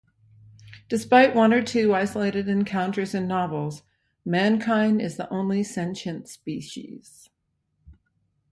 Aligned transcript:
Despite 0.89 1.35
one 1.35 1.53
or 1.53 1.61
two 1.61 1.93
isolated 1.93 2.49
encounters 2.49 3.13
in 3.13 3.27
novels, 3.27 3.83
mankind 4.25 4.99
is 4.99 5.15
the 5.15 5.29
only 5.29 5.61
sentient 5.61 6.27
species. 6.27 7.29